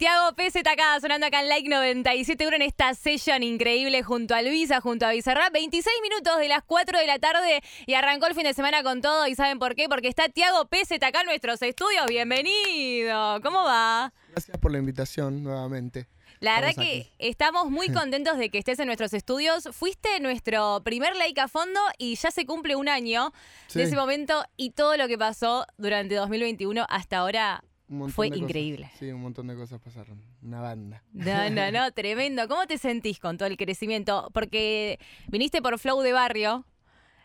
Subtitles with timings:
[0.00, 4.80] Tiago Pese acá sonando acá en Like 97 en esta session increíble junto a Luisa,
[4.80, 5.52] junto a Bizarrap.
[5.52, 9.02] 26 minutos de las 4 de la tarde y arrancó el fin de semana con
[9.02, 9.26] todo.
[9.26, 9.90] ¿Y saben por qué?
[9.90, 12.06] Porque está Tiago Pese acá en nuestros estudios.
[12.08, 13.42] Bienvenido.
[13.42, 14.14] ¿Cómo va?
[14.30, 16.08] Gracias por la invitación nuevamente.
[16.38, 19.68] La verdad que estamos muy contentos de que estés en nuestros estudios.
[19.72, 23.34] Fuiste nuestro primer like a fondo y ya se cumple un año
[23.74, 27.64] de ese momento y todo lo que pasó durante 2021 hasta ahora
[28.08, 28.90] fue increíble.
[28.98, 30.22] Sí, un montón de cosas pasaron.
[30.42, 31.02] Una banda.
[31.12, 32.46] No, no, no, tremendo.
[32.48, 34.30] ¿Cómo te sentís con todo el crecimiento?
[34.32, 36.64] Porque viniste por Flow de Barrio.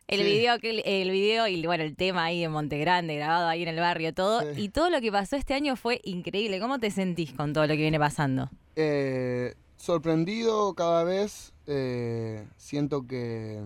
[0.07, 3.69] El video, el video y bueno, el tema ahí en Monte Grande, grabado ahí en
[3.69, 4.43] el barrio, todo.
[4.55, 6.59] Y todo lo que pasó este año fue increíble.
[6.59, 8.51] ¿Cómo te sentís con todo lo que viene pasando?
[8.75, 11.53] Eh, sorprendido cada vez.
[11.65, 13.63] Eh, siento que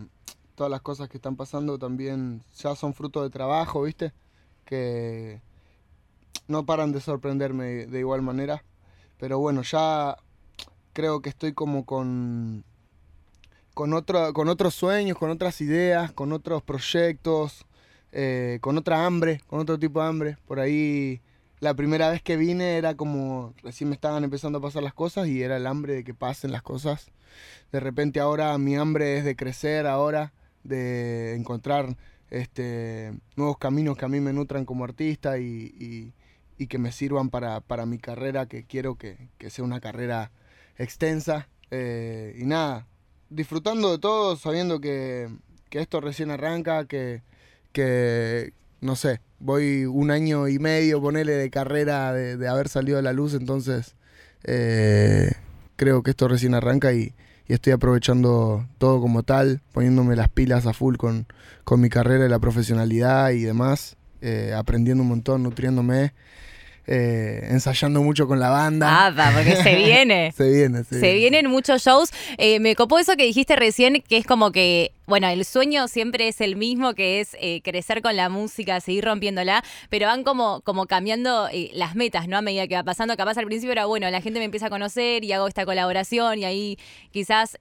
[0.55, 4.13] todas las cosas que están pasando también ya son fruto de trabajo, ¿viste?
[4.63, 5.41] Que
[6.49, 8.63] no paran de sorprenderme de igual manera.
[9.17, 10.17] Pero bueno, ya
[10.93, 12.65] creo que estoy como con,
[13.73, 17.65] con, otro, con otros sueños, con otras ideas, con otros proyectos,
[18.11, 20.37] eh, con otra hambre, con otro tipo de hambre.
[20.47, 21.21] Por ahí
[21.59, 25.27] la primera vez que vine era como recién me estaban empezando a pasar las cosas
[25.27, 27.11] y era el hambre de que pasen las cosas.
[27.71, 30.33] De repente ahora mi hambre es de crecer ahora,
[30.63, 31.95] de encontrar
[32.31, 36.13] este, nuevos caminos que a mí me nutran como artista y, y
[36.67, 40.31] que me sirvan para, para, mi carrera, que quiero que, que sea una carrera
[40.77, 41.47] extensa.
[41.71, 42.87] Eh, y nada,
[43.29, 45.29] disfrutando de todo, sabiendo que,
[45.69, 47.21] que esto recién arranca, que,
[47.71, 52.97] que, no sé, voy un año y medio, ponele, de carrera de, de haber salido
[52.97, 53.95] a la luz, entonces
[54.43, 55.31] eh,
[55.75, 57.13] creo que esto recién arranca y,
[57.47, 61.27] y, estoy aprovechando todo como tal, poniéndome las pilas a full con,
[61.63, 66.13] con mi carrera y la profesionalidad y demás, eh, aprendiendo un montón, nutriéndome.
[66.91, 69.05] Eh, ensayando mucho con la banda.
[69.05, 70.31] Ah, porque se viene.
[70.35, 72.09] se viene, se, se vienen muchos shows.
[72.39, 76.27] Eh, me copó eso que dijiste recién, que es como que, bueno, el sueño siempre
[76.27, 80.61] es el mismo, que es eh, crecer con la música, seguir rompiéndola, pero van como,
[80.61, 82.37] como cambiando las metas, ¿no?
[82.37, 83.15] A medida que va pasando.
[83.15, 86.39] Capaz al principio era, bueno, la gente me empieza a conocer y hago esta colaboración
[86.39, 86.79] y ahí
[87.11, 87.55] quizás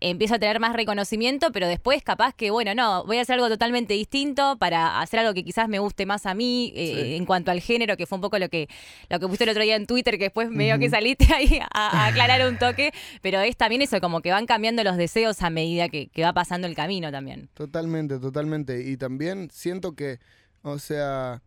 [0.00, 3.48] empiezo a tener más reconocimiento, pero después capaz que, bueno, no, voy a hacer algo
[3.48, 7.50] totalmente distinto para hacer algo que quizás me guste más a mí eh, en cuanto
[7.50, 8.68] al género, que fue un poco lo que,
[9.08, 12.06] lo que puse el otro día en Twitter, que después medio que saliste ahí a,
[12.06, 12.92] aclarar un toque,
[13.22, 16.32] pero es también eso, como que van cambiando los deseos a medida que, que va
[16.32, 17.48] pasando el camino también.
[17.54, 18.82] Totalmente, totalmente.
[18.82, 20.18] Y también siento que,
[20.62, 21.42] o sea,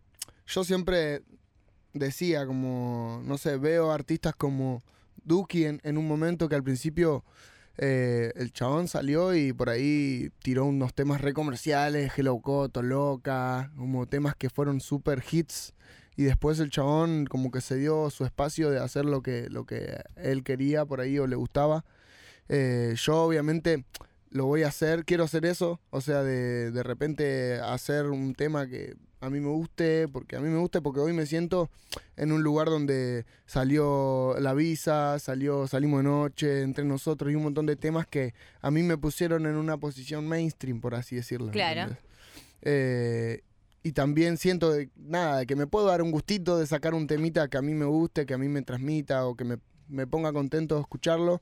[0.47, 1.21] yo siempre
[1.93, 4.81] decía como, no sé, veo artistas como
[5.23, 7.23] Duki en, en un momento que al principio
[7.81, 13.71] eh, el chabón salió y por ahí tiró unos temas re comerciales, Hello Coto, Loca,
[13.77, 15.73] como temas que fueron super hits.
[16.17, 19.65] Y después el chabón como que se dio su espacio de hacer lo que, lo
[19.65, 21.85] que él quería por ahí o le gustaba.
[22.49, 23.85] Eh, yo obviamente
[24.29, 28.67] lo voy a hacer, quiero hacer eso, o sea, de, de repente hacer un tema
[28.67, 31.69] que a mí me guste, porque a mí me gusta porque hoy me siento
[32.15, 37.43] en un lugar donde salió La Visa, salió Salimos de Noche, entre nosotros y un
[37.43, 41.51] montón de temas que a mí me pusieron en una posición mainstream, por así decirlo.
[41.51, 41.97] Claro.
[42.61, 43.43] Eh,
[43.83, 47.47] y también siento, de, nada, que me puedo dar un gustito de sacar un temita
[47.47, 49.57] que a mí me guste, que a mí me transmita o que me,
[49.87, 51.41] me ponga contento de escucharlo.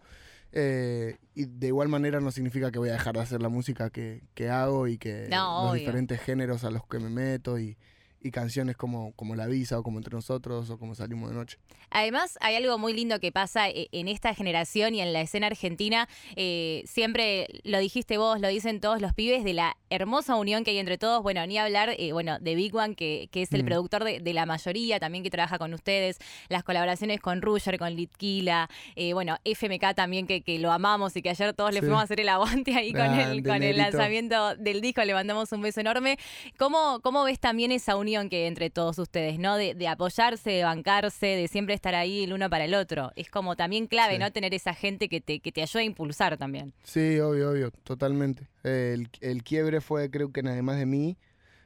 [0.51, 3.89] Eh, y de igual manera no significa que voy a dejar de hacer la música
[3.89, 7.77] que, que hago y que los diferentes géneros a los que me meto y,
[8.21, 11.57] y canciones como, como La Visa o como Entre Nosotros o como Salimos de Noche.
[11.89, 15.47] Además, hay algo muy lindo que pasa eh, en esta generación y en la escena
[15.47, 16.09] argentina.
[16.35, 20.71] Eh, siempre lo dijiste vos, lo dicen todos los pibes, de la hermosa unión que
[20.71, 21.23] hay entre todos.
[21.23, 23.67] Bueno, ni hablar, eh, bueno, de Big One, que, que es el mm.
[23.67, 26.17] productor de, la mayoría, también que trabaja con ustedes.
[26.49, 28.69] Las colaboraciones con Ruger, con Litquila.
[29.13, 32.19] bueno, FMK también, que, que, lo amamos y que ayer todos le fuimos a hacer
[32.19, 35.03] el aguante ahí con, el, con el lanzamiento del disco.
[35.03, 36.17] Le mandamos un beso enorme.
[36.57, 38.16] ¿Cómo, cómo ves también esa unión?
[38.29, 39.55] Que entre todos ustedes, ¿no?
[39.55, 43.11] De, apoyarse, de bancarse, de siempre estar ahí el uno para el otro.
[43.15, 44.31] Es como también clave, ¿no?
[44.31, 46.73] Tener esa gente que te, que te ayuda a impulsar también.
[46.83, 48.47] Sí, obvio, obvio, totalmente.
[48.63, 51.17] el, quiebre fue, creo que además de mí.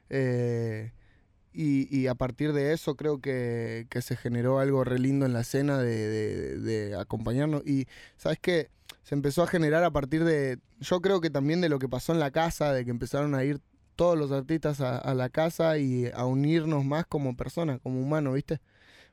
[0.09, 0.91] Eh,
[1.53, 5.79] y, a partir de eso creo que, se generó algo re lindo en la escena
[5.79, 7.65] de, de acompañarnos.
[7.65, 7.87] Y,
[8.17, 8.69] ¿sabes qué?
[9.03, 12.13] Se empezó a generar a partir de, yo creo que también de lo que pasó
[12.13, 13.59] en la casa, de que empezaron a ir
[14.01, 18.59] todos los artistas a, la casa y a unirnos más como personas, como humanos, ¿viste?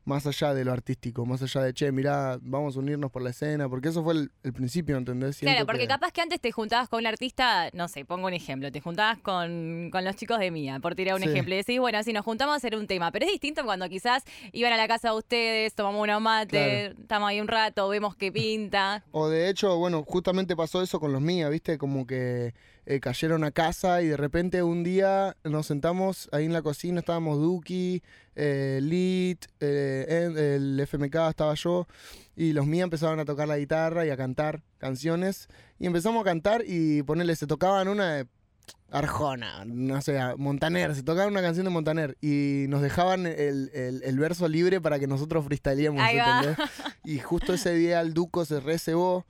[0.04, 3.28] más allá de lo artístico, más allá de, che, mirá, vamos a unirnos por la
[3.28, 5.36] escena, porque eso fue el, el principio, ¿entendés?
[5.36, 8.26] Siento Claro, porque que- capaz que antes te juntabas con un artista, no sé, pongo
[8.26, 11.28] un ejemplo, te juntabas con, con los chicos de Mía, por tirar un Sí.
[11.28, 13.86] ejemplo, y decís, bueno, si nos juntamos a hacer un tema, pero es distinto cuando
[13.90, 18.16] quizás iban a la casa de ustedes, tomamos una mate, estamos ahí un rato, vemos
[18.16, 19.04] qué pinta.
[19.10, 21.76] O de hecho, bueno, justamente pasó eso con los mías, ¿viste?
[21.76, 22.54] Como que
[22.90, 27.00] eh, cayeron a casa y de repente un día nos sentamos ahí en la cocina,
[27.00, 28.02] estábamos Duki,
[28.34, 31.86] eh, Lit, eh, el FMK estaba yo,
[32.34, 35.48] y los mías empezaron a tocar la guitarra y a cantar canciones.
[35.78, 38.26] Y empezamos a cantar y ponerle, se tocaban una de
[38.90, 43.70] Arjona, no sé, a Montaner, se tocaban una canción de Montaner y nos dejaban el,
[43.74, 46.00] el- el verso libre para que nosotros freestyleemos.
[46.38, 46.66] ¿entendés?
[47.04, 49.26] Y justo ese día el Duco se recebó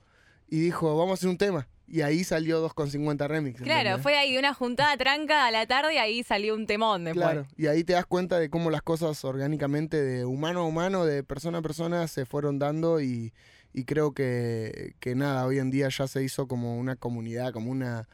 [0.47, 1.67] y dijo, vamos a hacer un tema.
[1.91, 3.61] Y ahí salió 2,50 remix.
[3.61, 4.03] Claro, ¿entendés?
[4.03, 7.25] fue ahí una juntada tranca a la tarde y ahí salió un temón después.
[7.25, 11.05] Claro, y ahí te das cuenta de cómo las cosas orgánicamente, de humano a humano,
[11.05, 13.33] de persona a persona, se fueron dando y,
[13.73, 17.71] y creo que, que nada, hoy en día ya se hizo como una comunidad, como
[17.71, 18.07] una,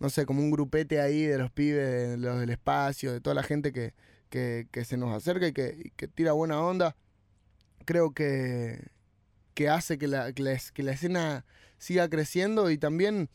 [0.00, 3.34] no sé, como un grupete ahí de los pibes, de los del espacio, de toda
[3.34, 3.94] la gente que,
[4.28, 6.96] que, que se nos acerca y que, y que tira buena onda.
[7.84, 8.88] Creo que,
[9.54, 11.44] que hace que la, que la que la escena
[11.80, 13.28] siga creciendo y también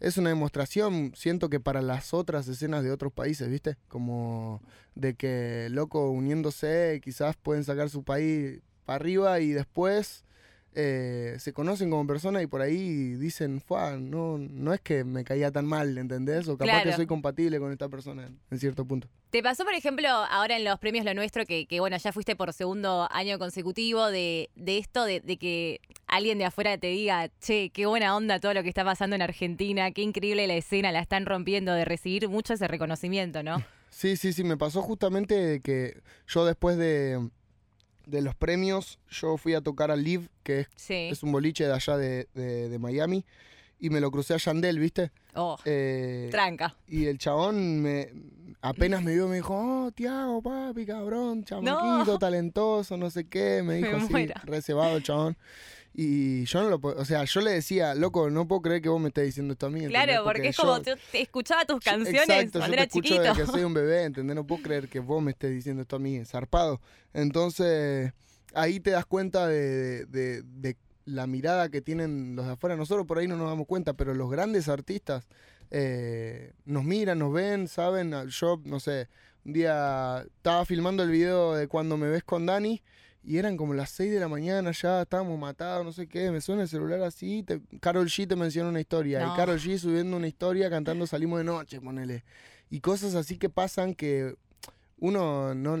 [0.00, 3.76] es una demostración, siento que para las otras escenas de otros países, ¿viste?
[3.88, 4.60] Como
[4.96, 10.24] de que, loco, uniéndose, quizás pueden sacar su país para arriba y después
[10.74, 15.22] eh, se conocen como personas y por ahí dicen, Fua, no, no es que me
[15.24, 16.48] caía tan mal, ¿entendés?
[16.48, 19.08] O capaz que soy compatible con esta persona en cierto punto.
[19.30, 22.36] ¿Te pasó, por ejemplo, ahora en los premios Lo Nuestro, que, que, bueno, ya fuiste
[22.36, 27.30] por segundo año consecutivo, de, de esto, de, de que alguien de afuera te diga,
[27.40, 30.92] che, qué buena onda todo lo que está pasando en Argentina, qué increíble la escena,
[30.92, 33.62] la están rompiendo, de recibir mucho ese reconocimiento, ¿no?
[33.92, 37.28] Sí, sí, sí, me pasó justamente que yo después de,
[38.06, 41.08] de los premios, yo fui a tocar al Live, que es, Sí.
[41.10, 43.24] es un boliche de allá de, de- de Miami,
[43.78, 45.10] y me lo crucé a Yandel, ¿viste?
[45.34, 46.76] Oh, Eh, tranca.
[46.86, 48.10] y el chabón me
[48.60, 49.54] apenas me vio me dijo,
[49.86, 55.02] oh, Tiago, papi, cabrón, chamaquito, talentoso, no sé qué, me dijo Me así, reservado el
[55.02, 55.36] chabón.
[55.94, 58.88] Y yo no lo puedo, o sea, yo le decía, loco, no puedo creer que
[58.88, 59.80] vos me estés diciendo esto a mí.
[59.84, 60.04] ¿entendés?
[60.04, 63.02] Claro, porque, es como, yo- te escuchaba tus canciones Exacto, cuando yo te era escucho
[63.08, 63.22] chiquito.
[63.22, 64.34] desde que soy un bebé, ¿entendés?
[64.34, 66.80] No puedo creer que vos me estés diciendo esto a mí, zarpado.
[67.12, 68.12] Entonces,
[68.54, 72.76] ahí te das cuenta de, de- de la mirada que tienen los de afuera.
[72.76, 75.26] Nosotros por ahí no nos damos cuenta, pero los grandes artistas
[75.70, 78.14] eh, nos miran, nos ven, saben.
[78.28, 79.08] Yo, no sé,
[79.44, 82.82] un día estaba filmando el video de cuando me ves con Dani.
[83.24, 86.40] Y eran como las 6 de la mañana ya, estábamos matados, no sé qué, me
[86.40, 89.32] suena el celular así, te, Carol G te menciona una historia, No.
[89.32, 92.24] y Carol G subiendo una historia cantando Salimos de Noche, ponele.
[92.68, 94.34] Y cosas así que pasan que
[94.98, 95.76] uno no,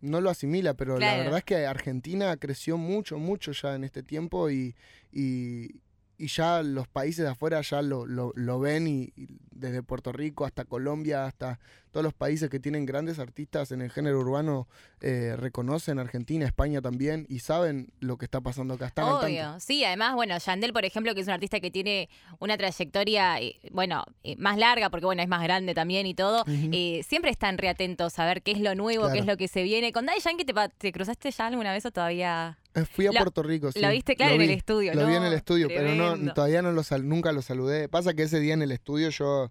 [0.00, 4.02] no lo asimila, pero la verdad es que Argentina creció mucho, mucho ya en este
[4.02, 4.76] tiempo y,
[5.12, 5.80] y,
[6.18, 10.12] y ya los países de afuera ya lo, lo, lo ven y, y desde Puerto
[10.12, 11.58] Rico hasta Colombia, hasta
[11.96, 14.68] todos los países que tienen grandes artistas en el género urbano
[15.00, 18.88] eh, reconocen Argentina, España también y saben lo que está pasando acá.
[18.88, 19.06] Están.
[19.06, 23.40] Obvio, sí, además, bueno, Yandel, por ejemplo, que es un artista que tiene una trayectoria,
[23.40, 27.30] eh, bueno, eh, más larga, porque bueno, es más grande también y todo, eh, siempre
[27.30, 29.90] están reatentos a ver qué es lo nuevo, qué es lo que se viene.
[29.90, 32.58] ¿Con Daddy Yankee te, te cruzaste ya alguna vez o todavía?
[32.92, 33.80] Fui a Lo- Puerto Rico, sí.
[33.80, 36.60] lo viste, claro, Lo en el estudio, Lo vi en el estudio, pero no, todavía
[36.60, 37.88] no lo sal- nunca lo saludé.
[37.88, 39.50] Pasa que ese día en el estudio yo,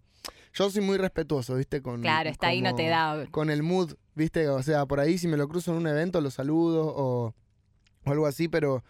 [0.55, 1.81] yo soy muy respetuoso, ¿viste?
[1.81, 3.27] Con, Claro, está ahí, no te da.
[3.29, 4.47] Con el mood, ¿viste?
[4.47, 7.35] O sea, por ahí si me lo cruzo en un evento lo saludo o,
[8.05, 8.83] o algo así, pero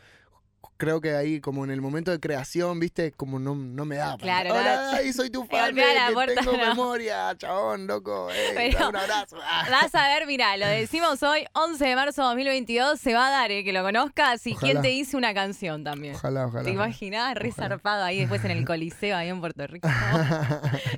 [0.78, 3.12] creo que ahí como en el momento de creación, ¿viste?
[3.12, 4.18] Como no, no me da.
[4.18, 5.14] Claro, Hola, no.
[5.14, 5.84] soy tu fan, que
[6.14, 6.58] puerta, tengo no.
[6.70, 8.30] memoria, chabón, loco.
[8.32, 9.38] eh, Pero- un abrazo.
[9.44, 9.66] Ah.
[9.72, 13.32] Vas a ver, mira, lo decimos hoy, 11 de marzo de 2022, se va a
[13.32, 14.72] dar, eh, que lo conozcas y Ojalá.
[14.72, 16.16] quién te hizo una canción también.
[16.16, 16.64] Ojalá, ojalá.
[16.64, 17.36] ¿Te imaginás?
[17.36, 17.70] Re Ojalá.
[17.70, 19.88] zarpado ahí después en el Coliseo, ahí en Puerto Rico.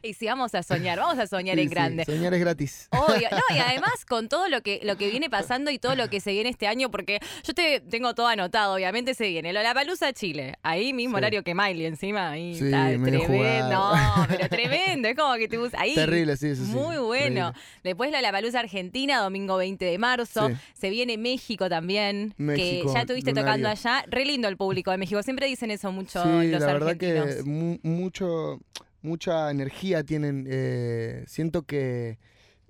[0.01, 2.05] y si vamos a soñar, vamos a soñar Sí, en sí, grande.
[2.05, 2.87] Soñar es gratis.
[2.91, 6.09] Obvio, no, y además con todo lo que, lo que viene pasando y todo lo
[6.09, 9.53] que se viene este año, porque yo te tengo todo anotado, obviamente se viene.
[9.53, 11.19] Lo la Palusa Chile, ahí mismo Sí.
[11.19, 13.69] horario que Miley encima, ahí Sí, está tremendo.
[13.69, 13.93] No,
[14.27, 15.79] pero tremendo, es como que te gusta.
[15.81, 15.93] Ahí.
[15.95, 16.61] Terrible, sí, sí.
[16.63, 17.51] Muy bueno.
[17.51, 17.81] Terrible.
[17.83, 20.49] Después la Palusa Argentina, domingo 20 de marzo.
[20.73, 24.03] Se viene México también, México, que ya estuviste tocando allá.
[24.07, 27.35] Re lindo el público de México, siempre dicen eso mucho Sí, los la verdad argentinos.
[27.35, 28.59] que mu- mucho,
[29.01, 30.45] mucha energía tienen.
[30.49, 32.17] eh, siento que,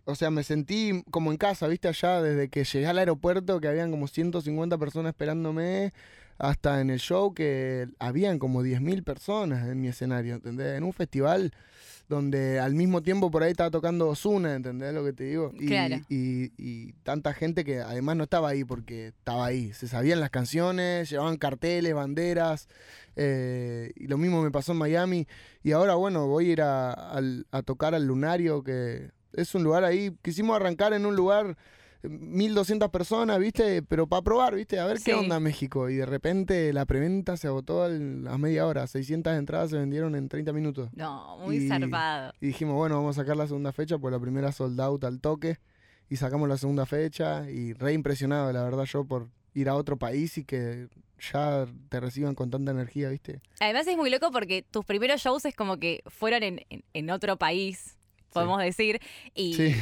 [0.06, 3.68] o sea, me sentí como en casa, viste, allá desde que llegué al aeropuerto, que
[3.68, 5.94] habían como 150 personas esperándome,
[6.38, 10.78] hasta en el show que habían como 10.000 personas en mi escenario, ¿entendés?
[10.78, 11.52] En un festival
[12.10, 15.52] donde al mismo tiempo por ahí estaba tocando Osuna, ¿entendés lo que te digo?
[15.60, 15.96] Y, Claro.
[16.08, 19.74] y- y tanta gente que además no estaba ahí porque estaba ahí.
[19.74, 22.68] Se sabían las canciones, llevaban carteles, banderas.
[23.20, 25.28] eh, y lo mismo me pasó en Miami.
[25.64, 29.64] Y ahora, bueno, voy a ir a, al- a tocar al Lunario, que es un
[29.64, 30.16] lugar ahí.
[30.22, 31.58] Quisimos arrancar en un lugar.
[32.04, 33.82] Eh, 1200 personas, ¿viste?
[33.84, 34.80] Pero para probar, ¿viste?
[34.80, 35.06] A ver Sí.
[35.06, 35.90] qué onda México.
[35.90, 38.88] Y de repente la preventa se agotó a las media hora.
[38.88, 40.90] 600 entradas se vendieron en 30 minutos.
[40.94, 42.34] No, muy Y- zarpado.
[42.42, 45.20] Y dijimos, bueno, vamos a sacar la segunda fecha, pues la primera sold out al
[45.20, 45.58] toque.
[46.10, 47.50] Y sacamos la segunda fecha.
[47.50, 50.88] Y re impresionado, la verdad, yo por ir a otro país y que
[51.32, 53.42] ya te reciban con tanta energía, ¿viste?
[53.60, 57.10] Además es muy loco porque tus primeros shows es como que fueron en, en- en
[57.10, 57.97] otro país,
[58.34, 59.00] podemos decir,
[59.34, 59.76] y, Sí.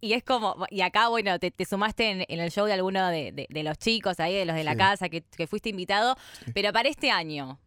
[0.00, 2.72] y- y es como, y acá, bueno, te, te sumaste en, en el show de
[2.72, 4.78] alguno de, de- de los chicos ahí, de los de la Sí.
[4.78, 6.16] casa, que, que fuiste invitado,
[6.54, 7.58] pero para este año...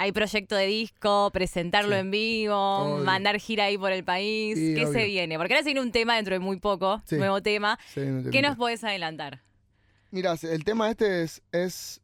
[0.00, 3.04] Hay proyecto de disco, presentarlo en vivo, Obvio.
[3.04, 4.54] mandar gira ahí por el país.
[4.56, 5.36] ¿Qué se viene?
[5.38, 7.80] Porque ahora se viene un tema dentro de muy poco, nuevo tema.
[7.96, 9.42] No ¿Qué nos podés adelantar?
[10.12, 12.00] Mira, el tema este es, es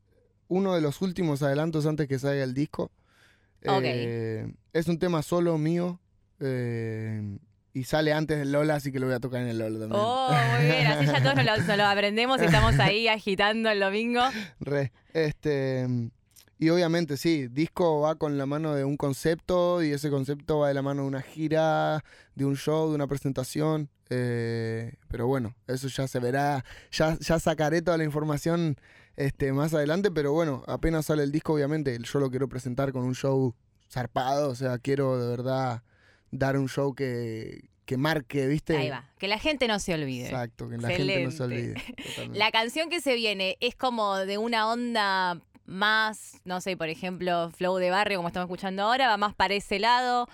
[0.48, 2.90] uno de los últimos adelantos antes que salga el disco.
[3.64, 3.82] Ok.
[3.84, 6.00] Eh, es un tema solo mío.
[6.40, 7.38] eh,
[7.74, 10.00] y sale antes del Lola, así que lo voy a tocar en el Lola también.
[10.00, 10.86] Oh, muy bien.
[10.86, 14.22] Así ya todos nos lo, nos lo aprendemos y estamos ahí agitando el domingo.
[14.60, 14.92] Re.
[15.12, 15.84] Este.
[16.56, 20.68] Y obviamente, sí, disco va con la mano de un concepto y ese concepto va
[20.68, 22.04] de la mano de una gira,
[22.36, 23.90] de un show, de una presentación.
[24.08, 26.64] eh, pero bueno, eso ya se verá.
[26.92, 28.76] Ya, ya sacaré toda la información
[29.16, 30.12] este, más adelante.
[30.12, 33.52] Pero bueno, apenas sale el disco, obviamente, yo lo quiero presentar con un show
[33.90, 34.50] zarpado.
[34.50, 35.82] O sea, quiero de verdad
[36.38, 38.76] dar un show que, que marque, ¿viste?
[38.76, 39.08] Ahí va.
[39.18, 40.26] Que la gente no se olvide.
[40.26, 41.74] Exacto, que la gente no se olvide.
[41.96, 42.38] Totalmente.
[42.38, 47.50] La canción que se viene es como de una onda más, no sé, por ejemplo,
[47.56, 50.26] flow de barrio, como estamos escuchando ahora, va más para ese lado,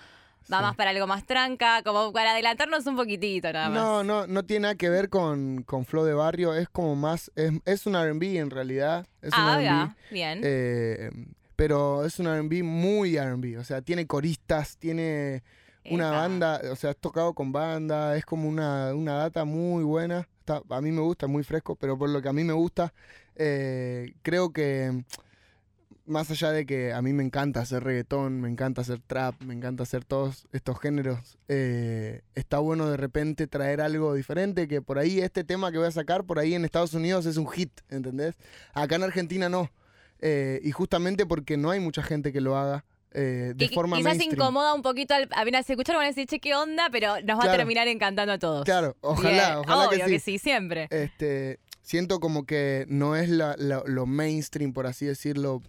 [0.51, 0.63] va Sí.
[0.63, 3.77] más para algo más tranca, como para adelantarnos un poquitito nada más.
[3.81, 7.31] No, no, no tiene nada que ver con, con Flow de Barrio, es como más,
[7.35, 10.41] es, es un RB en realidad, es ah, un ya, R&B, bien.
[10.43, 11.11] eh,
[11.55, 15.43] pero es un RB muy RB, o sea, tiene coristas, tiene
[15.89, 20.27] una banda, o sea, has tocado con banda, es como una, una data muy buena,
[20.39, 22.93] está, a mí me gusta, muy fresco, pero por lo que a mí me gusta,
[23.35, 25.03] eh, creo que
[26.05, 29.53] más allá de que a mí me encanta hacer reggaetón, me encanta hacer trap, me
[29.53, 34.99] encanta hacer todos estos géneros, eh, está bueno de repente traer algo diferente, que por
[34.99, 37.71] ahí este tema que voy a sacar, por ahí en Estados Unidos es un hit,
[37.89, 38.35] ¿entendés?
[38.73, 39.71] Acá en Argentina no.
[40.23, 43.97] Eh, y justamente porque no hay mucha gente que lo haga eh, de Que forma
[43.97, 44.33] quizás mainstream.
[44.41, 47.39] incomoda un poquito al, apenas se escucharon van a decir, che, qué onda, pero nos
[47.39, 48.63] va a terminar encantando a todos.
[48.65, 50.37] Claro, ojalá, Bien, ojalá obvio que sí.
[50.39, 50.87] siempre.
[50.91, 55.61] Este, siento como que no es la- la- lo mainstream, por así decirlo,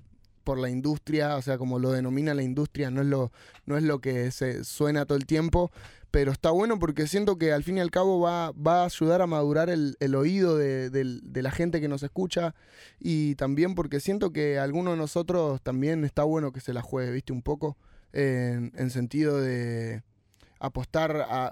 [0.43, 3.33] por la industria, o sea, como lo denomina la industria, no es lo,
[3.67, 5.71] no es lo que se suena todo el tiempo,
[6.11, 9.23] pero está bueno porque siento que al fin y al cabo va, va a ayudar
[9.23, 12.55] a madurar el, el oído de, de la gente que nos escucha
[13.01, 17.13] y también porque siento que alguno de nosotros también está bueno que se la juegue,
[17.13, 17.79] viste, un poco,
[18.13, 20.03] en, en sentido de
[20.59, 21.51] apostar a...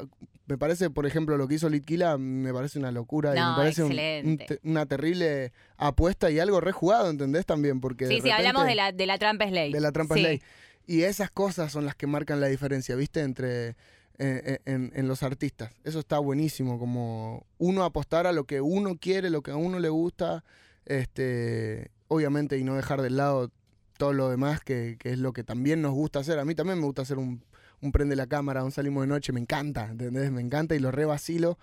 [0.50, 3.84] Me parece, por ejemplo, lo que hizo Litquila, me parece una locura y me parece
[3.84, 7.46] un- un una terrible apuesta y algo rejugado, ¿entendés?
[7.46, 8.06] También, porque...
[8.06, 9.72] de Sí, sí, hablamos de la, de la trampa es ley.
[9.72, 10.20] de la trampa Sí.
[10.22, 10.42] es ley.
[10.86, 13.20] Y esas cosas son las que marcan la diferencia, ¿viste?
[13.20, 13.76] Entre eh,
[14.18, 15.72] eh, en, en los artistas.
[15.84, 19.78] Eso está buenísimo, como uno apostar a lo que uno quiere, lo que a uno
[19.78, 20.44] le gusta,
[20.84, 23.50] este, obviamente, y no dejar de lado
[23.96, 26.38] todo lo demás, que, que es lo que también nos gusta hacer.
[26.38, 27.42] A mí también me gusta hacer un,
[27.82, 30.30] un prende la cámara, un salimos de noche, me encanta, ¿entendés?
[30.30, 31.58] Me encanta y lo re vacilo.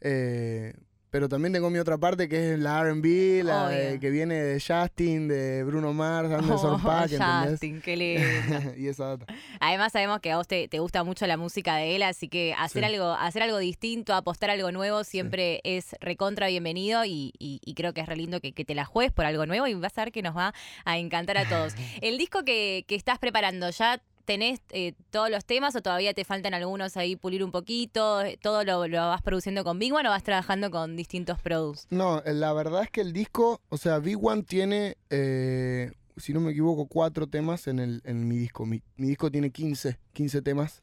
[0.00, 0.74] Eh,
[1.10, 4.58] pero también tengo mi otra parte que es la RB, la de- que viene de
[4.58, 7.10] Justin, de Bruno Mars, Anderson Oh, Paak.
[7.50, 8.72] Justin, qué lindo.
[8.78, 9.26] y esa data.
[9.60, 12.54] Además sabemos que a vos te, te gusta mucho la música de él, así que
[12.58, 12.94] hacer Sí.
[12.94, 17.92] algo, hacer algo distinto, apostar algo nuevo siempre es recontra bienvenido y, y- y creo
[17.92, 20.04] que es re lindo que, que te la juegues por algo nuevo y vas a
[20.04, 20.54] ver que nos va
[20.86, 21.74] a encantar a todos.
[22.00, 26.24] El disco que, que estás preparando, ¿ya tenés eh, todos los temas o todavía te
[26.24, 28.20] faltan algunos ahí pulir un poquito?
[28.40, 31.86] ¿Todo lo, lo vas produciendo con Big One o vas trabajando con distintos produce?
[31.90, 36.32] No, eh, la verdad es que el disco, o sea, Big One tiene, eh, si
[36.32, 38.64] no me equivoco, cuatro temas en, el, en mi disco.
[38.66, 40.82] Mi, mi disco tiene 15, 15 temas.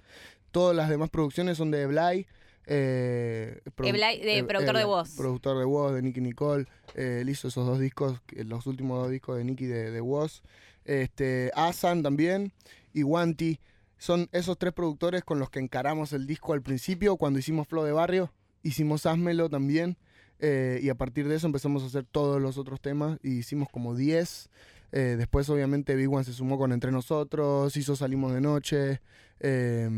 [0.51, 2.25] Todas las demás producciones son de Blay.
[2.71, 5.15] Eh, produ- Eblay, de productor de voz.
[5.15, 6.65] Productor de voz, de Nicky Nicole.
[6.95, 10.43] Eh, él hizo esos dos discos, los últimos dos discos de Nicky de, de voz.
[10.89, 12.51] Este, Asan también
[12.93, 13.59] y Wanti.
[13.97, 17.83] Son esos tres productores con los que encaramos el disco al principio, cuando hicimos Flow
[17.83, 18.33] de Barrio.
[18.63, 19.97] Hicimos Házmelo también.
[20.39, 23.19] eh, y a partir de eso empezamos a hacer todos los otros temas.
[23.21, 24.49] Y hicimos como 10.
[24.91, 27.75] Eh, después, obviamente, Big One se sumó con Entre Nosotros.
[27.77, 29.01] Hizo Salimos de Noche.
[29.41, 29.89] eh,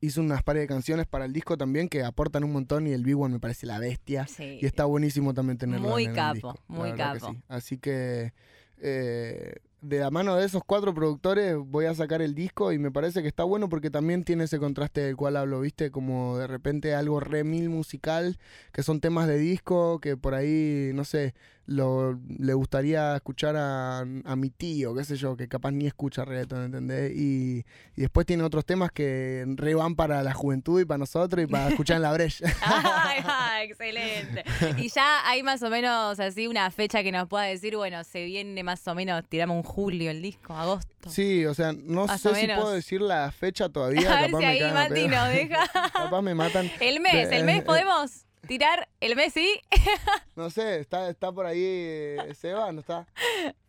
[0.00, 3.04] hizo unas pares de canciones para el disco también que aportan un montón y el
[3.04, 4.26] Big One me parece la bestia.
[4.38, 7.30] Y está buenísimo también tenerlo muy en el capo, disco, la muy capo.
[7.32, 7.42] sí.
[7.48, 8.32] Así que
[8.80, 12.90] eh, de la mano de esos cuatro productores voy a sacar el disco y me
[12.90, 15.90] parece que está bueno porque también tiene ese contraste del cual hablo, ¿viste?
[15.90, 18.38] Como de repente algo re mil musical,
[18.72, 21.34] que son temas de disco que por ahí, no sé,
[21.70, 26.24] lo, le gustaría escuchar a, a mi tío, qué sé yo, que capaz ni escucha
[26.24, 27.12] reggaeton, ¿entendés?
[27.14, 31.44] Y, y después tiene otros temas que re van para la juventud y para nosotros
[31.44, 32.44] y para escuchar en la brecha.
[32.62, 34.42] Ay, ay, excelente.
[34.78, 38.24] Y ya hay más o menos así una fecha que nos pueda decir, bueno, se
[38.24, 41.08] viene más o menos, tiramos un julio el disco, agosto.
[41.08, 44.00] Sí, o sea, no Más sé si puedo decir la fecha todavía.
[44.18, 45.68] A ver capaz si ahí Mati nos deja.
[45.92, 46.68] Capaz me matan.
[46.80, 49.60] El mes, el mes Eh, podemos tirar, el mes sí.
[50.36, 53.06] No sé, está, está por ahí eh, Seba, ¿no está?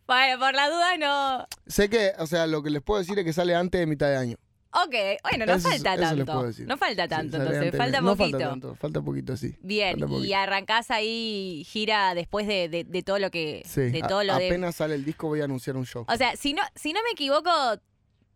[0.08, 1.46] Bueno, por la duda no.
[1.68, 4.08] Sé que, o sea, lo que les puedo decir es que sale antes de mitad
[4.08, 4.36] de año.
[4.74, 6.50] Ok, bueno, no Eso- falta eso tanto.
[6.66, 8.38] No falta tanto, entonces, falta no poquito.
[8.38, 9.54] falta tanto, falta poquito, sí.
[9.60, 13.62] Bien, y arrancás ahí gira después de, de- de todo lo que.
[13.66, 14.46] Sí, de a- todo lo de.
[14.48, 16.04] apenas sale el disco voy a anunciar un show.
[16.08, 17.50] O sea, si no, si no me equivoco,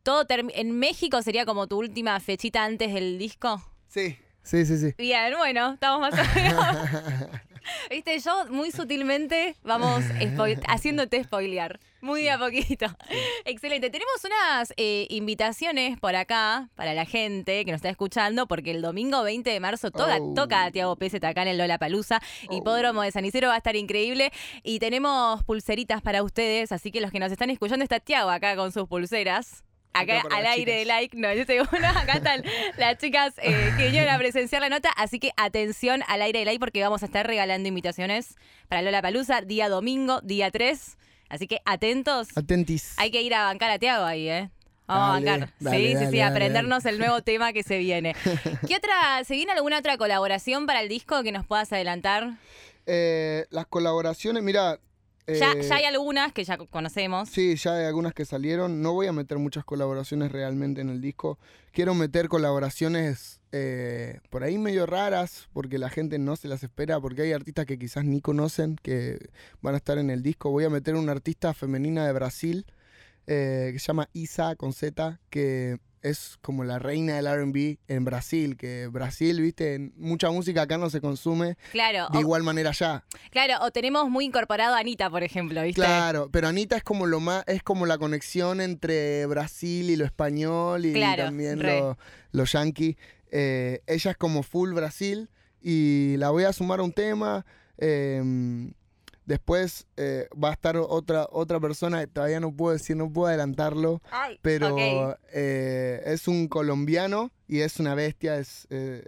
[0.04, 3.60] todo term- en México sería como tu última fechita antes del disco.
[3.88, 4.94] Sí, sí, sí, sí.
[4.96, 6.66] Bien, bueno, estamos más o menos.
[7.90, 11.80] Viste, yo muy sutilmente vamos spoil- haciéndote spoilear.
[12.00, 12.86] Muy de a poquito.
[13.44, 13.90] Excelente.
[13.90, 18.82] Tenemos unas eh, invitaciones por acá para la gente que nos está escuchando, porque el
[18.82, 20.32] domingo 20 de marzo toca, Oh.
[20.34, 22.20] toca Tiago Pérez acá en el Lola Palusa.
[22.48, 24.30] Hipódromo de San Isidro va a estar increíble.
[24.62, 28.54] Y tenemos pulseritas para ustedes, así que los que nos están escuchando está Tiago acá
[28.54, 29.64] con sus pulseras.
[30.00, 32.42] Acá al aire de like, no, yo tengo una, acá están
[32.76, 36.44] las chicas eh, que vinieron a presenciar la nota, así que atención al aire de
[36.44, 38.36] like porque vamos a estar regalando invitaciones
[38.68, 40.96] para Lola Palusa, día domingo, día 3,
[41.28, 42.94] así que atentos, Atentis.
[42.98, 44.50] hay que ir a bancar a Tiago ahí, ¿eh?
[44.88, 45.54] Vamos Dale, a bancar.
[45.58, 48.14] dale, sí, sí, dale, sí, dale, aprendernos el nuevo tema que se viene.
[48.68, 52.34] ¿Qué otra, se viene alguna otra colaboración para el disco que nos puedas adelantar?
[52.86, 54.78] Eh, las colaboraciones, mira.
[55.26, 57.28] Ya, eh, ya hay algunas que ya conocemos.
[57.28, 58.80] Sí, ya hay algunas que salieron.
[58.80, 61.38] No voy a meter muchas colaboraciones realmente en el disco.
[61.72, 67.00] Quiero meter colaboraciones eh, por ahí medio raras, porque la gente no se las espera,
[67.00, 69.30] porque hay artistas que quizás ni conocen que
[69.62, 70.50] van a estar en el disco.
[70.50, 72.66] Voy a meter una artista femenina de Brasil
[73.26, 75.78] eh, que se llama Isa con Z, que
[76.08, 80.90] es como la reina del RB en Brasil, que Brasil, viste, mucha música acá no
[80.90, 83.04] se consume Claro, de o, igual manera allá.
[83.30, 85.80] claro, o tenemos muy incorporado a Anita, por ejemplo, ¿viste?
[85.80, 90.04] Claro, pero Anita es como lo más, es como la conexión entre Brasil y lo
[90.04, 91.80] español y Claro, también re.
[91.80, 91.98] lo,
[92.32, 92.96] lo yankee.
[93.30, 95.28] Eh, ella es como full Brasil
[95.60, 97.44] y la voy a sumar a un tema.
[97.78, 98.22] eh,
[99.26, 104.00] después eh, va a estar otra, otra persona, todavía no puedo decir, no puedo adelantarlo,
[104.10, 109.04] Ay, pero eh, es un colombiano y es una bestia, es, eh,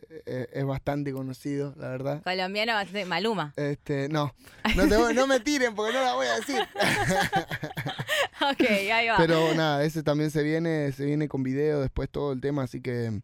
[0.53, 2.23] es bastante conocido, la verdad.
[2.23, 3.53] Colombiano bastante Maluma.
[3.57, 4.35] Este, no,
[4.77, 6.61] no, te voy- no me tiren porque no la voy a decir.
[8.51, 8.61] ok,
[8.93, 9.17] ahí va.
[9.17, 12.81] Pero nada, ese también se viene, se viene con video después todo el tema, así
[12.81, 13.21] que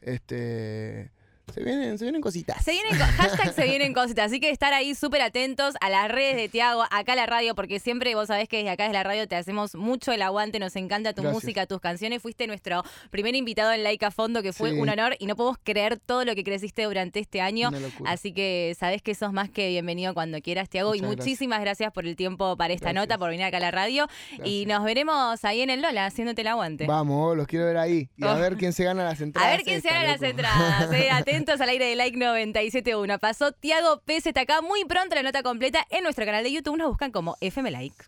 [0.00, 1.10] este
[1.52, 2.64] se vienen, se vienen cositas.
[2.64, 6.36] Se vienen, hashtag se vienen cositas, así que estar ahí súper atentos a las redes
[6.36, 9.02] de Tiago, acá a la radio, porque siempre vos sabés que desde acá desde la
[9.04, 11.42] radio te hacemos mucho el aguante, nos encanta tu Gracias.
[11.44, 14.78] música, tus canciones, fuiste nuestro primer invitado en Like a Fondo, que fue Sí.
[14.78, 17.70] un honor y no podemos creer todo lo que creciste durante este año.
[18.06, 20.94] Así que sabés que sos más que bienvenido cuando quieras, Tiago.
[20.94, 23.02] Y Muchas muchísimas gracias por el tiempo para esta Gracias.
[23.08, 24.08] nota, por venir acá a la radio.
[24.44, 26.86] Y nos veremos ahí en el Lola, haciéndote el aguante.
[26.86, 28.08] Vamos, los quiero ver ahí.
[28.16, 28.38] Y a Oh.
[28.38, 29.48] ver quién se gana las entradas.
[29.48, 30.30] A ver quién se gana las loco.
[30.30, 30.92] entradas.
[30.92, 31.08] eh.
[31.34, 33.18] Atentos al aire de Like 971.
[33.18, 36.76] Pasó Tiago está acá muy pronto la nota completa en nuestro canal de YouTube.
[36.76, 38.04] Nos buscan como FM Like.